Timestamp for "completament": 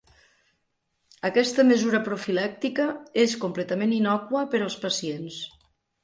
3.43-3.93